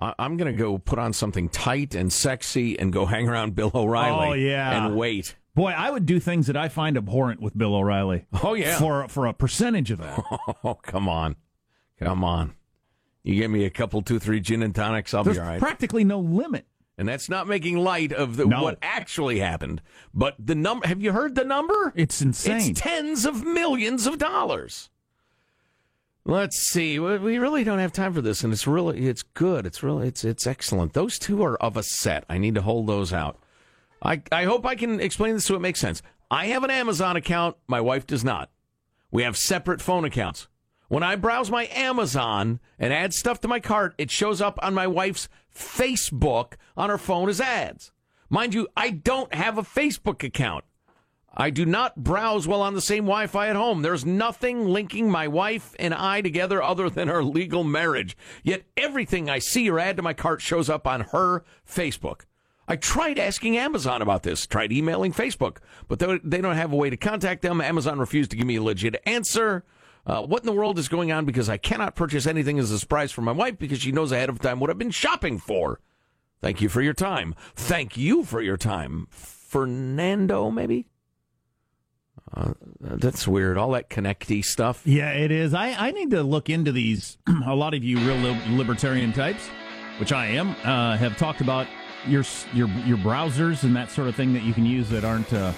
[0.00, 3.54] I- I'm going to go put on something tight and sexy and go hang around
[3.54, 4.28] Bill O'Reilly.
[4.28, 4.86] Oh, yeah.
[4.86, 5.36] And wait.
[5.54, 8.26] Boy, I would do things that I find abhorrent with Bill O'Reilly.
[8.42, 8.78] Oh, yeah.
[8.78, 10.22] For for a percentage of that.
[10.64, 11.36] Oh, come on.
[11.98, 12.54] Come on.
[13.22, 15.60] You give me a couple, two, three gin and tonics, I'll There's be all right.
[15.60, 16.66] practically no limit.
[16.96, 18.62] And that's not making light of the, No.
[18.62, 19.80] what actually happened.
[20.12, 21.92] But the number, have you heard the number?
[21.96, 22.70] It's insane.
[22.72, 24.89] It's tens of millions of dollars.
[26.24, 26.98] Let's see.
[26.98, 29.66] We really don't have time for this, and it's really it's good.
[29.66, 30.92] It's really it's it's excellent.
[30.92, 32.24] Those two are of a set.
[32.28, 33.38] I need to hold those out.
[34.02, 36.02] I I hope I can explain this so it makes sense.
[36.30, 37.56] I have an Amazon account.
[37.66, 38.50] My wife does not.
[39.10, 40.46] We have separate phone accounts.
[40.88, 44.74] When I browse my Amazon and add stuff to my cart, it shows up on
[44.74, 47.92] my wife's Facebook on her phone as ads.
[48.28, 50.64] Mind you, I don't have a Facebook account.
[51.32, 53.82] I do not browse while on the same Wi Fi at home.
[53.82, 58.16] There's nothing linking my wife and I together other than our legal marriage.
[58.42, 62.22] Yet everything I see or add to my cart shows up on her Facebook.
[62.66, 66.90] I tried asking Amazon about this, tried emailing Facebook, but they, don't have a way
[66.90, 67.60] to contact them.
[67.60, 69.64] Amazon refused to give me a legit answer.
[70.06, 71.24] Uh, what in the world is going on?
[71.24, 74.28] Because I cannot purchase anything as a surprise for my wife because she knows ahead
[74.28, 75.80] of time what I've been shopping for.
[76.40, 77.34] Thank you for your time.
[77.54, 79.08] Thank you for your time.
[79.10, 80.86] Fernando, maybe?
[82.34, 83.58] Uh, that's weird.
[83.58, 84.82] All that connecty stuff.
[84.84, 85.52] Yeah, it is.
[85.52, 87.18] I, I need to look into these.
[87.46, 89.48] a lot of you real li- libertarian types,
[89.98, 91.66] which I am, uh, have talked about
[92.06, 95.32] your your your browsers and that sort of thing that you can use that aren't
[95.32, 95.52] uh,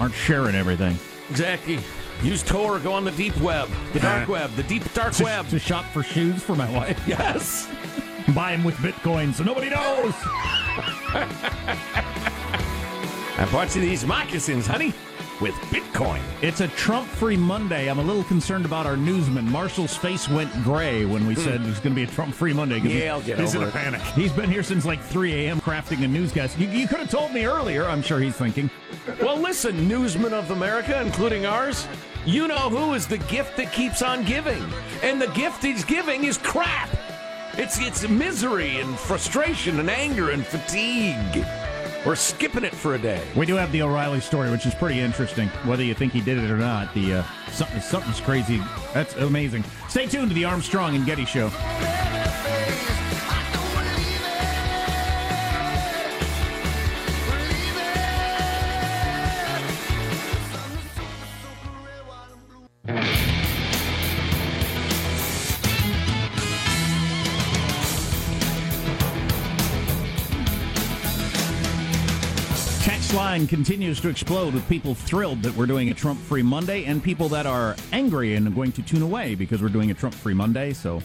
[0.00, 0.98] aren't sharing everything.
[1.30, 1.78] Exactly.
[2.22, 5.48] Use Tor, go on the deep web, the dark web, the deep dark To, web.
[5.48, 7.00] to shop for shoes for my wife.
[7.06, 7.66] Yes.
[8.34, 10.12] Buy them with Bitcoin so nobody knows.
[13.38, 14.92] I bought you these moccasins, honey,
[15.40, 16.20] with Bitcoin.
[16.42, 17.88] It's a Trump free Monday.
[17.88, 19.50] I'm a little concerned about our newsman.
[19.50, 21.40] Marshall's face went gray when we hmm.
[21.40, 22.78] said it was going to be a Trump free Monday.
[22.80, 23.74] Yeah, I'll get he's over in it.
[23.74, 24.00] a panic.
[24.14, 25.60] He's been here since like 3 a.m.
[25.60, 26.58] crafting a newscast.
[26.58, 28.70] You, you could have told me earlier, I'm sure he's thinking.
[29.20, 31.86] Well, listen, newsmen of America, including ours,
[32.26, 34.62] you know who is the gift that keeps on giving.
[35.02, 36.90] And the gift he's giving is crap.
[37.54, 41.44] It's it's misery and frustration and anger and fatigue.
[42.06, 43.22] We're skipping it for a day.
[43.36, 45.48] We do have the O'Reilly story, which is pretty interesting.
[45.64, 48.62] Whether you think he did it or not, the uh, something, something's crazy.
[48.94, 49.64] That's amazing.
[49.88, 51.50] Stay tuned to the Armstrong and Getty Show.
[73.10, 76.84] Text line continues to explode with people thrilled that we're doing a Trump free Monday
[76.84, 80.14] and people that are angry and going to tune away because we're doing a Trump
[80.14, 80.72] free Monday.
[80.72, 81.02] So,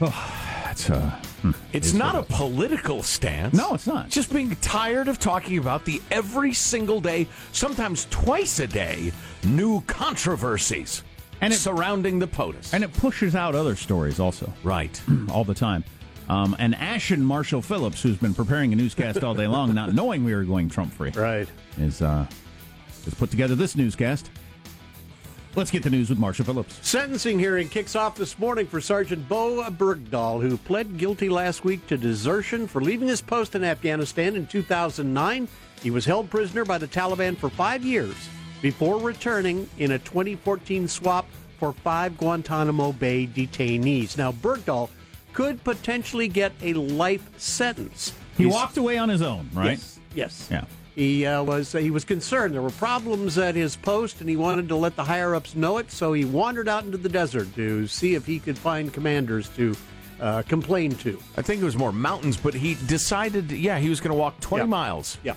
[0.00, 1.10] oh, that's uh,
[1.42, 1.50] hmm.
[1.72, 3.52] It's not a political stance.
[3.52, 4.10] No, it's not.
[4.10, 9.10] Just being tired of talking about the every single day, sometimes twice a day,
[9.42, 11.02] new controversies
[11.40, 12.74] And it- surrounding the POTUS.
[12.74, 15.02] and it pushes out other stories also right.
[15.32, 15.82] all the time.
[16.30, 20.22] Um, and Ashen Marshall Phillips, who's been preparing a newscast all day long, not knowing
[20.22, 21.48] we were going Trump free, Right.
[21.76, 22.24] is uh,
[23.04, 24.30] has put together this newscast.
[25.56, 26.78] Let's get the news with Marshall Phillips.
[26.86, 31.84] Sentencing hearing kicks off this morning for Sergeant Bowe Bergdahl, who pled guilty last week
[31.88, 35.48] to desertion for leaving his post in Afghanistan in 2009.
[35.82, 38.14] He was held prisoner by the Taliban for five years
[38.62, 41.26] before returning in a 2014 swap
[41.58, 44.16] for five Guantanamo Bay detainees.
[44.16, 44.88] Now, Bergdahl
[45.32, 48.12] could potentially get a life sentence.
[48.36, 49.70] He He's- walked away on his own, right?
[49.78, 49.98] Yes.
[50.14, 50.48] Yes.
[50.50, 50.64] Yeah.
[50.96, 54.68] He uh, was he was concerned there were problems at his post, and he wanted
[54.68, 55.90] to let the higher ups know it.
[55.90, 59.76] So he wandered out into the desert to see if he could find commanders to
[60.20, 61.18] uh, complain to.
[61.38, 64.38] I think it was more mountains, but he decided, yeah, he was going to walk
[64.40, 64.66] 20 Yeah.
[64.66, 65.34] miles Yeah.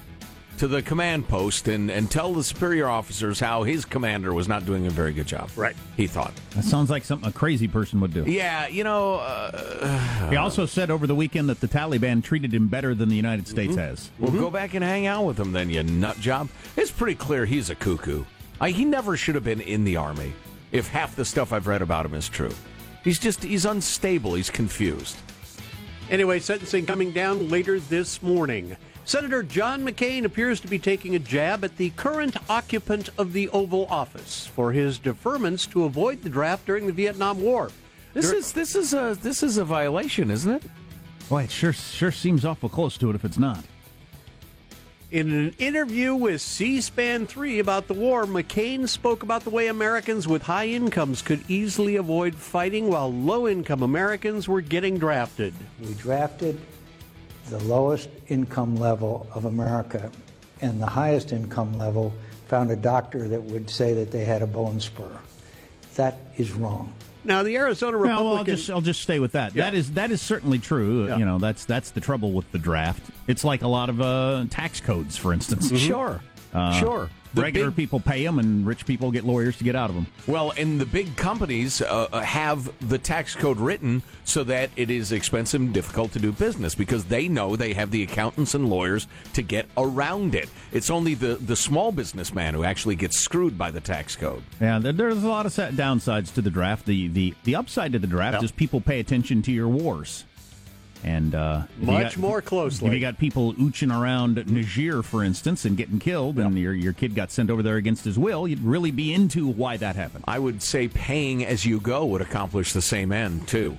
[0.58, 4.66] To the command post and, and tell the superior officers how his commander was not
[4.66, 5.50] doing a very good job.
[5.56, 5.76] Right.
[5.98, 6.34] He thought.
[6.52, 8.24] That sounds like something a crazy person would do.
[8.26, 12.68] Yeah, you know, uh, He also said over the weekend that the Taliban treated him
[12.68, 14.12] better than the United States has.
[14.20, 16.50] well, go back and hang out with him then, you nut job.
[16.78, 18.24] It's pretty clear he's a cuckoo.
[18.62, 20.34] I, he never should have been in the army
[20.72, 22.54] if half the stuff I've read about him is true.
[23.04, 24.36] He's just, he's unstable.
[24.36, 25.18] He's confused.
[26.10, 28.78] Anyway, sentencing coming down later this morning.
[29.06, 33.50] Senator John McCain appears to be taking a jab at the current occupant of the
[33.50, 37.70] Oval Office for his deferments to avoid the draft during the Vietnam War.
[38.13, 40.63] This Dur- is this is a this is a violation, isn't it?
[41.28, 43.63] Boy, it sure sure seems awful close to it if it's not.
[45.12, 49.68] In an interview with C SPAN 3 about the war, McCain spoke about the way
[49.68, 55.54] Americans with high incomes could easily avoid fighting while low income Americans were getting drafted.
[55.80, 56.60] We drafted
[57.50, 60.12] the lowest income level of America,
[60.62, 62.14] and the highest income level
[62.48, 65.10] found a doctor that would say that they had a bone spur.
[65.96, 66.94] That is wrong.
[67.26, 68.26] Now, the Arizona Well, Republican.
[68.30, 69.56] well, I'll just I'll just stay with that.
[69.56, 69.66] Yeah.
[69.66, 71.08] That is that is certainly true.
[71.08, 71.18] Yeah.
[71.18, 73.02] You know, that's that's the trouble with the draft.
[73.28, 75.72] It's like a lot of uh, tax codes, for instance.
[75.80, 76.22] Sure.
[76.54, 77.10] Uh, sure.
[77.34, 79.96] The Regular big- people pay them, and rich people get lawyers to get out of
[79.96, 80.08] them.
[80.28, 84.91] Well, and the big companies uh, uh, have the tax code written so that it
[84.91, 88.69] is expensive and difficult to do business because they know they have the accountants and
[88.69, 90.48] lawyers to get around it.
[90.72, 94.43] It's only the, the small businessman who actually gets screwed by the tax code.
[94.62, 96.86] Yeah, there's a lot of downsides to the draft.
[96.86, 98.46] The the the upside to the draft Yeah.
[98.46, 100.26] is people pay attention to your wars,
[101.04, 102.88] and uh, Much got- more closely.
[102.88, 106.94] If you got people ooching around Niger, for instance, and getting killed, and your your
[106.94, 110.24] kid got sent over there against his will, you'd really be into why that happened.
[110.28, 113.78] I would say paying as you go would accomplish the same end, too.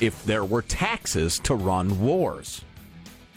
[0.00, 2.63] If there were taxes to run wars.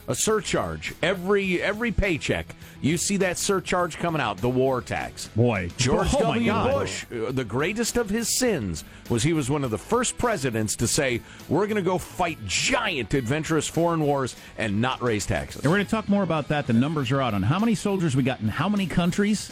[0.10, 0.94] A surcharge.
[1.04, 2.48] Every every paycheck,
[2.82, 5.28] you see that surcharge coming out, the war tax.
[5.36, 6.46] Boy, George oh my W.
[6.46, 6.74] God.
[6.74, 10.78] Bush, uh, the greatest of his sins was he was one of the first presidents
[10.78, 15.64] to say, "We're going to go fight giant, adventurous foreign wars and not raise taxes."
[15.64, 16.68] And we're going to talk more about that.
[16.68, 19.52] The numbers are out on how many soldiers we got in how many countries.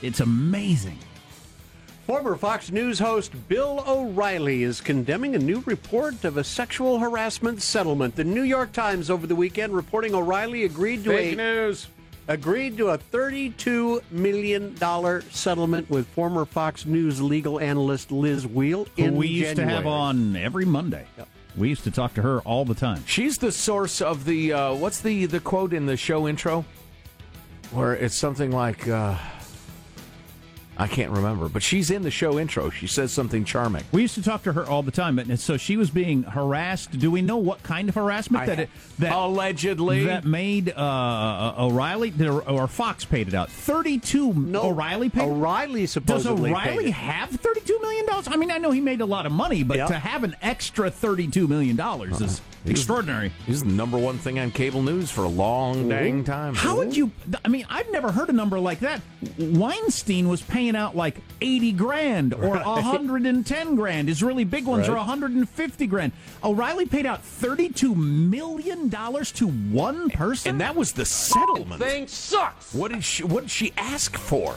[0.00, 0.98] It's amazing.
[2.08, 7.60] Former Fox News host Bill O'Reilly is condemning a new report of a sexual harassment
[7.60, 8.16] settlement.
[8.16, 11.88] The New York Times over the weekend reporting O'Reilly agreed to a news.
[12.26, 14.74] agreed to a $32 million
[15.30, 19.86] settlement with former Fox News legal analyst Lis Wiehl Who in we used to have
[19.86, 21.04] on every Monday.
[21.58, 23.04] We used to talk to her all the time.
[23.04, 26.64] She's the source of the uh, what's the the quote in the show intro,
[27.70, 28.88] where it's something like.
[28.88, 29.18] Uh,
[30.80, 32.70] I can't remember, but she's in the show intro.
[32.70, 33.82] She says something charming.
[33.90, 36.96] We used to talk to her all the time, but so she was being harassed.
[36.96, 40.04] Do we know what kind of harassment that it, that Allegedly.
[40.04, 42.12] that made uh, O'Reilly
[42.46, 43.50] or, Fox paid it out?
[43.50, 44.34] Thirty-two.
[44.34, 45.22] No, O'Reilly paid.
[45.28, 48.28] O'Reilly Does supposedly paid O'Reilly have thirty-two million dollars?
[48.28, 49.86] I mean, I know he made a lot of money, but Yeah.
[49.88, 53.32] to have an extra thirty-two million dollars is extraordinary.
[53.46, 56.54] This is the number one thing on cable news for a long dang time.
[56.54, 57.10] How would you?
[57.44, 59.00] I mean, I've never heard a number like that.
[59.38, 64.08] Weinstein was paying out like eighty grand or hundred and ten grand.
[64.08, 65.06] His really big ones are Right.
[65.06, 66.12] hundred and fifty grand.
[66.44, 71.80] O'Reilly paid out thirty-two million dollars to one person, And that was the settlement.
[71.82, 72.74] Thing sucks.
[72.74, 74.54] What did she What did she ask for?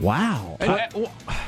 [0.00, 0.56] wow.
[0.60, 1.06] And Uh,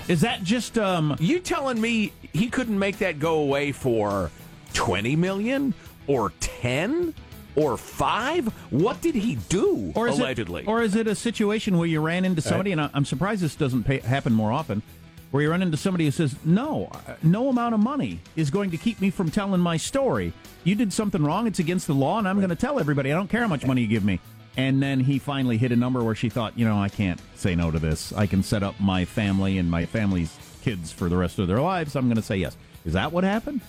[0.08, 1.16] is that just um?
[1.20, 4.30] you telling me he couldn't make that go away for
[4.72, 5.74] twenty million
[6.06, 7.14] or ten
[7.54, 8.46] or five?
[8.70, 9.92] What did he do?
[9.94, 12.80] Or is allegedly, it, or is it a situation where you ran into somebody, and
[12.80, 14.82] I- I'm surprised this doesn't pay, happen more often,
[15.30, 18.70] where you run into somebody who says, "No, uh, no amount of money is going
[18.70, 20.32] to keep me from telling my story.
[20.64, 23.12] You did something wrong; it's against the law, and I'm going to tell everybody.
[23.12, 24.18] I don't care how much money you give me."
[24.54, 27.54] And then he finally hit a number where she thought, "You know, I can't say
[27.54, 28.12] no to this.
[28.14, 30.30] I can set up my family and my family's
[30.62, 31.96] kids for the rest of their lives.
[31.96, 33.60] I'm going to say yes." Is that what happened?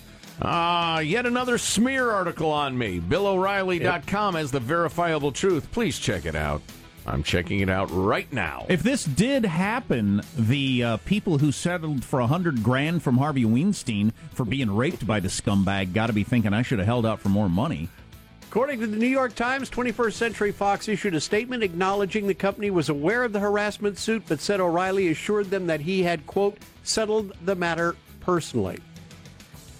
[0.42, 2.98] Ah, yet another smear article on me.
[2.98, 5.70] BillO'Reilly.com has the verifiable truth.
[5.70, 6.60] Please check it out.
[7.06, 8.64] I'm checking it out right now.
[8.68, 13.44] If this did happen, the uh, people who settled for a hundred grand from Harvey
[13.44, 17.04] Weinstein for being raped by the scumbag got to be thinking I should have held
[17.04, 17.90] out for more money.
[18.54, 22.70] According to the New York Times, 21st Century Fox issued a statement acknowledging the company
[22.70, 26.56] was aware of the harassment suit, but said O'Reilly assured them that he had, quote,
[26.84, 28.78] settled the matter personally.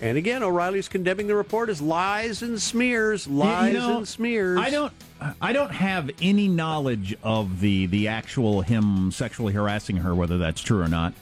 [0.00, 4.08] And again, O'Reilly's condemning the report as lies and smears, You- you lies know, and
[4.08, 4.58] smears.
[4.58, 4.92] I don't.
[5.40, 10.60] I don't have any knowledge of the the actual him sexually harassing her, whether that's
[10.60, 11.14] true or not.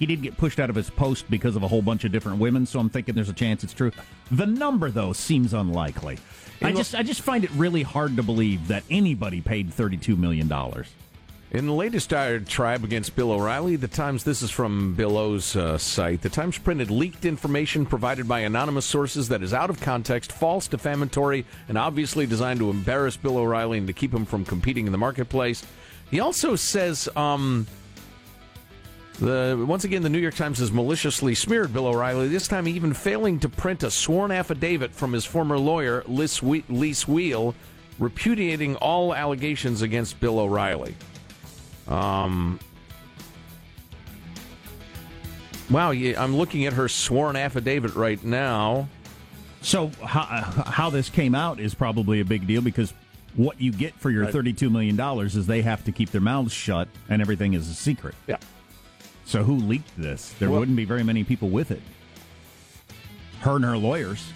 [0.00, 2.38] He did get pushed out of his post because of a whole bunch of different
[2.38, 3.92] women, so I'm thinking there's a chance it's true.
[4.32, 6.18] The number though seems unlikely.
[6.62, 10.48] I just I just find it really hard to believe that anybody paid 32 million
[10.48, 10.88] dollars.
[11.50, 15.78] In the latest diatribe against Bill O'Reilly, the Times, this is from Bill O's uh,
[15.78, 20.30] site, the Times printed leaked information provided by anonymous sources that is out of context,
[20.30, 24.84] false, defamatory, and obviously designed to embarrass Bill O'Reilly and to keep him from competing
[24.84, 25.64] in the marketplace.
[26.10, 27.66] He also says, um,
[29.18, 32.94] the once again, the New York Times has maliciously smeared Bill O'Reilly, this time even
[32.94, 37.54] failing to print a sworn affidavit from his former lawyer, Lis We- Lis Wiehl,
[37.98, 40.94] repudiating all allegations against Bill O'Reilly.
[41.88, 42.60] Um,
[45.70, 48.88] wow, yeah, I'm looking at her sworn affidavit right now.
[49.62, 50.20] So how,
[50.66, 52.94] how this came out is probably a big deal because
[53.34, 56.52] what you get for your 32 million dollars is they have to keep their mouths
[56.52, 58.14] shut and everything is a secret.
[58.26, 58.36] Yeah.
[59.28, 60.32] So who leaked this?
[60.38, 61.82] There Well- wouldn't be very many people with it.
[63.40, 64.32] Her and her lawyers.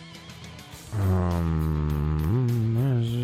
[1.00, 2.76] Um,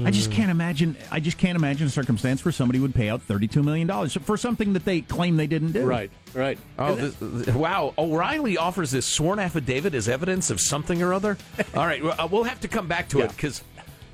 [0.06, 0.96] I just can't imagine.
[1.10, 4.38] I just can't imagine a circumstance where somebody would pay out thirty-two million dollars for
[4.38, 5.84] something that they claim they didn't do.
[5.84, 6.58] Right, right.
[6.78, 7.92] Oh, this, th- wow.
[7.98, 11.36] O'Reilly offers this sworn affidavit as evidence of something or other.
[11.76, 13.62] All right, uh, we'll have to come back to it because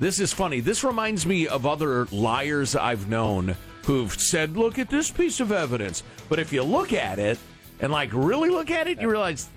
[0.01, 0.59] this is funny.
[0.59, 3.55] This reminds me of other liars I've known
[3.87, 6.03] who've said, look at this piece of evidence.
[6.29, 7.38] But if you look at it
[7.81, 9.49] and, like, really look at it, you realize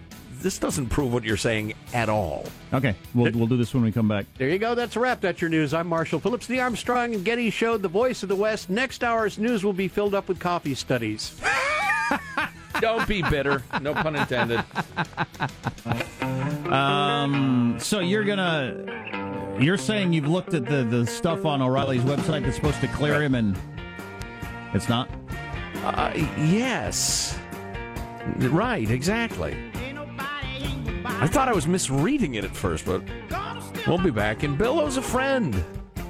[0.41, 2.45] this doesn't prove what you're saying at all.
[2.73, 4.25] Okay, we'll we'll do this when we come back.
[4.37, 4.75] There you go.
[4.75, 5.21] That's a wrap.
[5.21, 5.73] That's your news.
[5.73, 8.69] I'm Marshall Phillips, the Armstrong and Getty Show, the voice of the West.
[8.69, 11.39] Next hour's news will be filled up with coffee studies.
[12.81, 13.63] Don't be bitter.
[13.81, 14.63] No pun intended.
[16.67, 17.77] Um.
[17.79, 19.55] So you're gonna.
[19.57, 23.23] You're saying you've looked at the the stuff on O'Reilly's website that's supposed to clear
[23.23, 23.57] him, and
[24.73, 25.09] it's not.
[25.83, 27.37] Uh, yes.
[28.37, 29.57] Right, exactly.
[31.05, 33.01] I thought I was misreading it at first, but
[33.87, 34.43] we'll be back.
[34.43, 35.63] And Bill O's a friend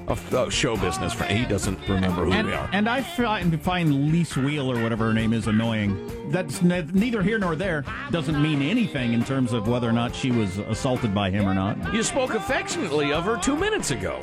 [0.07, 1.37] of uh, show business friend.
[1.37, 2.69] He doesn't remember who and, we are.
[2.71, 6.31] and I find, find Lis Wiehl or whatever her name is annoying.
[6.31, 7.83] That's ne- neither here nor there.
[8.11, 11.53] Doesn't mean anything in terms of whether or not she was assaulted by him or
[11.53, 11.93] not.
[11.93, 14.19] You spoke affectionately of her two minutes ago.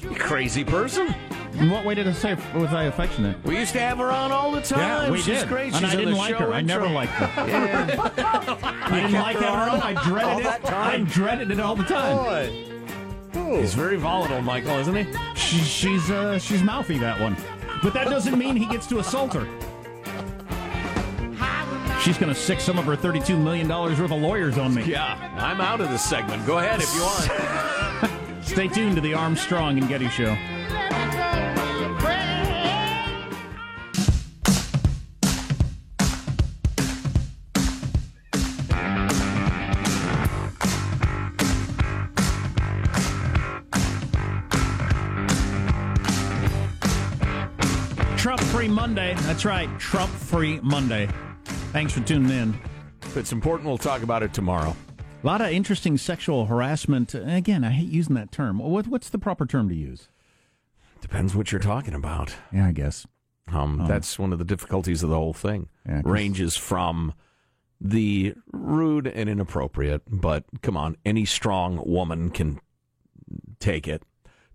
[0.00, 1.14] You crazy person.
[1.54, 3.42] In what way did I say was I affectionate?
[3.44, 4.78] We used to have her on all the time.
[4.78, 5.48] Yeah, we She's did.
[5.48, 5.74] great.
[5.74, 6.52] And She's I didn't like her.
[6.52, 7.48] I never liked her.
[7.48, 8.10] Yeah.
[8.86, 9.80] I didn't like having her on.
[9.82, 10.72] I dreaded it.
[10.72, 12.79] I dreaded it all the time.
[13.58, 15.06] He's very volatile, Michael, isn't he?
[15.34, 17.36] She, she's uh, she's mouthy that one,
[17.82, 19.46] but that doesn't mean he gets to assault her.
[22.00, 24.84] She's going to sick some of her thirty-two million dollars worth of lawyers on me.
[24.84, 26.46] Yeah, I'm out of this segment.
[26.46, 28.44] Go ahead if you want.
[28.44, 30.36] Stay tuned to the Armstrong and Getty Show.
[48.20, 49.14] Trump Free Monday.
[49.20, 51.08] That's right, Trump Free Monday.
[51.72, 52.60] Thanks for tuning in.
[53.02, 54.76] If it's important, we'll talk about it tomorrow.
[55.22, 57.14] A lot of interesting sexual harassment.
[57.14, 58.58] Again, I hate using that term.
[58.58, 60.08] What, what's the proper term to use?
[61.00, 62.34] Depends what you're talking about.
[62.52, 63.06] Yeah, I guess.
[63.48, 63.86] Um, Oh.
[63.86, 65.70] That's one of the difficulties of the whole thing.
[65.88, 67.14] Yeah, Ranges from
[67.80, 72.60] the rude and inappropriate, but come on, any strong woman can
[73.60, 74.02] take it,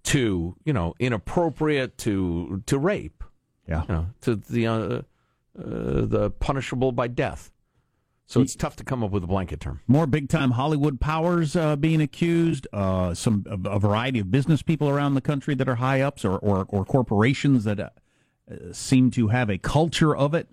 [0.04, 3.24] to you know inappropriate to to rape,
[3.68, 3.82] Yeah.
[3.88, 5.02] you know, to the uh, uh,
[5.56, 7.52] the punishable by death.
[8.28, 9.82] So it's tough to come up with a blanket term.
[9.88, 12.68] More big time Hollywood powers uh, being accused.
[12.74, 16.26] Uh, some a, a variety of business people around the country that are high ups,
[16.26, 17.90] or or, or corporations that uh,
[18.72, 20.48] seem to have a culture of it.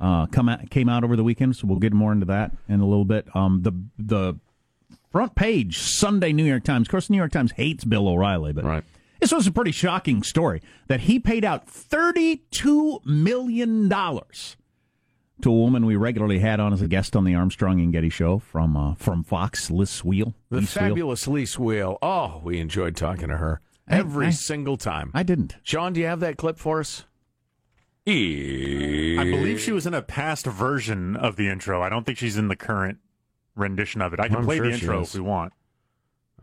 [0.00, 2.80] Uh, come out, came out over the weekend, so we'll get more into that in
[2.80, 3.26] a little bit.
[3.34, 4.38] Um, the the
[5.10, 6.86] front page Sunday New York Times.
[6.86, 8.84] Of course, the New York Times hates Bill O'Reilly, but Right.
[9.20, 14.56] This was a pretty shocking story that he paid out thirty two million dollars
[15.42, 18.10] to a woman we regularly had on as a guest on the Armstrong and Getty
[18.10, 20.34] show from uh, from Fox, Lis Wiehl.
[20.50, 20.78] The Lis Wiehl.
[20.88, 21.98] fabulous Lis Wiehl.
[22.02, 23.60] Oh, we enjoyed talking to her.
[23.88, 25.10] Every I- single time.
[25.14, 25.56] I didn't.
[25.62, 27.04] Sean, do you have that clip for us?
[28.06, 31.82] I believe she was in a past version of the intro.
[31.82, 32.98] I don't think she's in the current
[33.54, 34.20] rendition of it.
[34.20, 35.52] I can I'm play sure the intro if we want.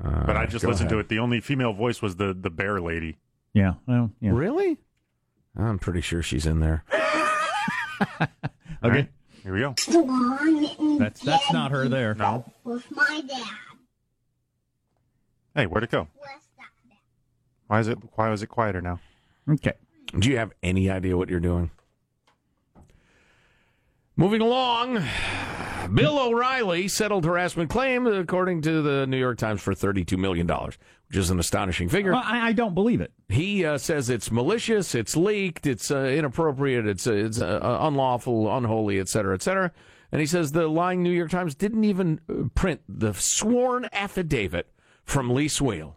[0.04, 1.10] Uh, but I just go listened to it.
[1.10, 3.18] The only female voice was the the bear lady.
[3.54, 3.76] Yeah.
[3.88, 4.32] Well, yeah.
[4.34, 4.78] Really?
[5.58, 6.84] I'm pretty sure she's in there.
[8.84, 9.08] Okay.
[9.42, 9.74] Here we go.
[11.00, 12.14] That's that's not her there.
[12.14, 12.46] No.
[12.64, 13.48] With my dad.
[15.56, 16.08] Hey, where'd it go?
[17.68, 19.00] Why is it why was it quieter now?
[19.50, 19.74] Okay.
[20.20, 21.72] Do you have any idea what you're doing?
[24.18, 25.04] Moving along,
[25.94, 31.18] Bill O'Reilly settled harassment claim, according to the New York Times, for $32 million, which
[31.18, 32.12] is an astonishing figure.
[32.12, 33.12] Well, I, I don't believe it.
[33.30, 38.56] He uh, says it's malicious, it's leaked, it's uh, inappropriate, it's uh, it's uh, unlawful,
[38.56, 39.72] unholy, et cetera, et cetera.
[40.12, 44.72] And he says the lying New York Times didn't even uh, print the sworn affidavit
[45.04, 45.96] from Lis Wiehl.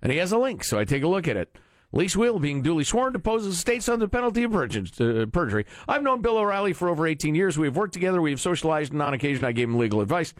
[0.00, 1.56] And he has a link, so I take a look at it.
[1.90, 5.64] Lis Wiehl, being duly sworn, deposes the states under penalty of uh, perjury.
[5.88, 7.56] I've known Bill O'Reilly for over 18 years.
[7.56, 8.20] We have worked together.
[8.20, 10.34] We have socialized, and on occasion I gave him legal advice.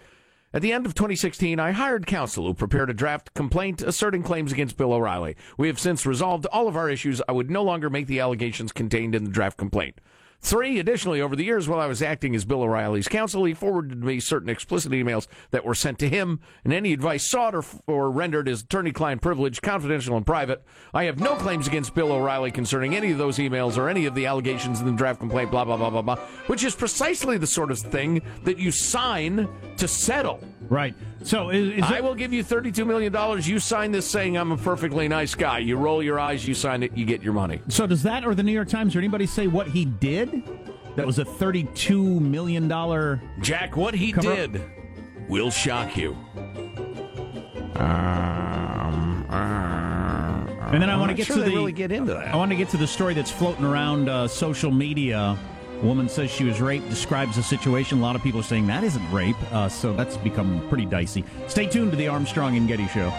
[0.52, 4.52] At the end of 2016, I hired counsel who prepared a draft complaint asserting claims
[4.52, 5.36] against Bill O'Reilly.
[5.56, 7.22] We have since resolved all of our issues.
[7.28, 10.00] I would no longer make the allegations contained in the draft complaint.
[10.40, 14.04] Three, additionally, over the years while I was acting as Bill O'Reilly's counsel, he forwarded
[14.04, 18.10] me certain explicit emails that were sent to him, and any advice sought or, or
[18.10, 20.64] rendered is attorney client privilege, confidential, and private.
[20.94, 24.14] I have no claims against Bill O'Reilly concerning any of those emails or any of
[24.14, 26.16] the allegations in the draft complaint, blah, blah, blah, blah, blah,
[26.46, 30.40] which is precisely the sort of thing that you sign to settle.
[30.68, 30.94] Right.
[31.22, 33.14] So is, is I it- will give you $32 million.
[33.42, 35.58] You sign this saying I'm a perfectly nice guy.
[35.60, 37.60] You roll your eyes, you sign it, you get your money.
[37.68, 40.42] So does that or the New York Times or anybody say what he did?
[40.96, 43.20] That was a thirty-two million dollar.
[43.40, 44.36] Jack, what he Cover up.
[44.36, 44.62] did
[45.28, 46.16] will shock you.
[47.76, 51.92] Um, uh, uh, and then I I'm want to get sure to the really get
[51.92, 52.34] into that.
[52.34, 55.38] I want to get to the story that's floating around uh, social media.
[55.82, 56.88] Woman says she was raped.
[56.90, 57.98] Describes the situation.
[57.98, 59.36] A lot of people are saying that isn't rape.
[59.52, 61.24] Uh, so that's become pretty dicey.
[61.46, 63.12] Stay tuned to the Armstrong and Getty Show.